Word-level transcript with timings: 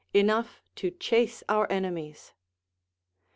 Enough 0.15 0.63
to 0.77 0.89
chase 0.89 1.43
our 1.47 1.71
enemies. 1.71 2.33